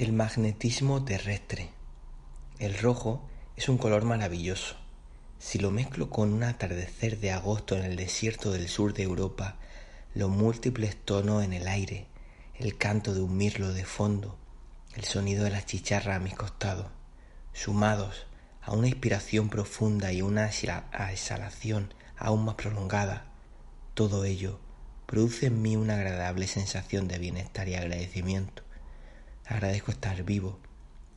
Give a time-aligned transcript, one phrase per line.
[0.00, 1.68] El magnetismo terrestre.
[2.58, 4.76] El rojo es un color maravilloso.
[5.38, 9.56] Si lo mezclo con un atardecer de agosto en el desierto del sur de Europa,
[10.14, 12.06] los múltiples tonos en el aire,
[12.54, 14.38] el canto de un mirlo de fondo,
[14.96, 16.86] el sonido de las chicharras a mis costados,
[17.52, 18.24] sumados
[18.62, 23.26] a una inspiración profunda y una exhalación aún más prolongada,
[23.92, 24.60] todo ello
[25.04, 28.62] produce en mí una agradable sensación de bienestar y agradecimiento
[29.50, 30.60] Agradezco estar vivo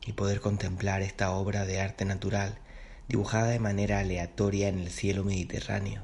[0.04, 2.58] y poder contemplar esta obra de arte natural
[3.06, 6.02] dibujada de manera aleatoria en el cielo mediterráneo.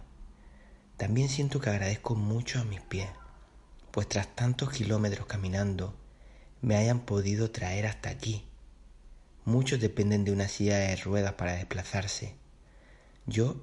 [0.97, 3.09] También siento que agradezco mucho a mis pies,
[3.91, 5.93] pues tras tantos kilómetros caminando
[6.63, 8.45] me hayan podido traer hasta aquí.
[9.45, 12.37] Muchos dependen de una silla de ruedas para desplazarse.
[13.27, 13.57] Yo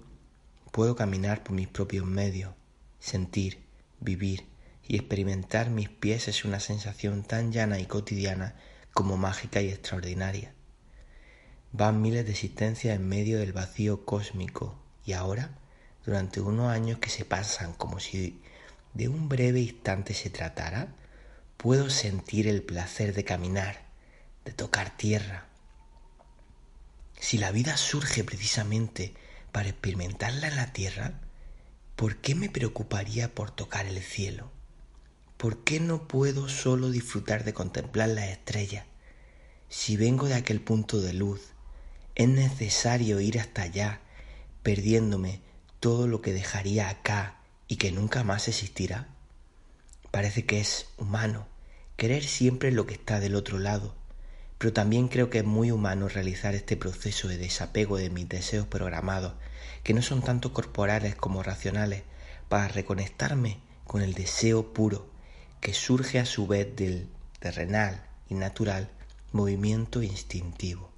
[0.73, 2.53] puedo caminar por mis propios medios,
[2.99, 3.63] sentir,
[4.01, 4.45] vivir
[4.87, 8.55] y experimentar mis pies es una sensación tan llana y cotidiana
[8.93, 10.53] como mágica y extraordinaria.
[11.71, 15.57] Van miles de existencias en medio del vacío cósmico y ahora,
[16.05, 18.41] durante unos años que se pasan como si
[18.93, 20.95] de un breve instante se tratara,
[21.57, 23.81] puedo sentir el placer de caminar,
[24.45, 25.45] de tocar tierra.
[27.19, 29.13] Si la vida surge precisamente
[29.51, 31.19] para experimentarla en la tierra,
[31.95, 34.51] ¿por qué me preocuparía por tocar el cielo?
[35.37, 38.85] ¿Por qué no puedo solo disfrutar de contemplar las estrellas?
[39.69, 41.53] Si vengo de aquel punto de luz,
[42.15, 44.01] es necesario ir hasta allá,
[44.63, 45.41] perdiéndome
[45.79, 49.09] todo lo que dejaría acá y que nunca más existirá.
[50.09, 51.47] Parece que es humano
[51.97, 53.95] querer siempre lo que está del otro lado,
[54.57, 58.65] pero también creo que es muy humano realizar este proceso de desapego de mis deseos
[58.65, 59.33] programados,
[59.83, 62.01] que no son tanto corporales como racionales,
[62.49, 65.16] para reconectarme con el deseo puro
[65.61, 67.09] que surge a su vez del
[67.39, 68.89] terrenal y natural
[69.31, 70.91] movimiento instintivo.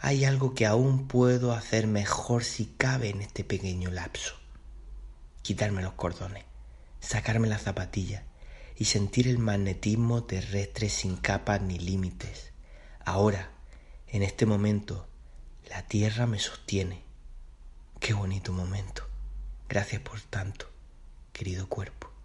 [0.00, 4.34] Hay algo que aún puedo hacer mejor si cabe en este pequeño lapso.
[5.42, 6.44] Quitarme los cordones,
[7.00, 8.22] sacarme las zapatillas
[8.76, 12.52] y sentir el magnetismo terrestre sin capas ni límites.
[13.04, 13.50] Ahora,
[14.08, 15.08] en este momento,
[15.70, 17.02] la tierra me sostiene.
[18.00, 19.08] Qué bonito momento.
[19.68, 20.70] Gracias por tanto,
[21.32, 22.15] querido cuerpo.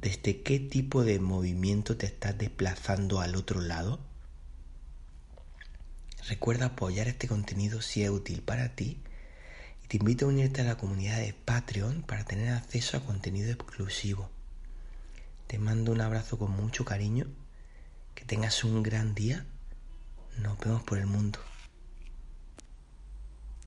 [0.00, 4.00] ¿Desde qué tipo de movimiento te estás desplazando al otro lado?
[6.28, 9.02] Recuerda apoyar este contenido si es útil para ti
[9.84, 13.52] y te invito a unirte a la comunidad de Patreon para tener acceso a contenido
[13.52, 14.30] exclusivo.
[15.46, 17.26] Te mando un abrazo con mucho cariño,
[18.14, 19.44] que tengas un gran día,
[20.38, 21.38] nos vemos por el mundo.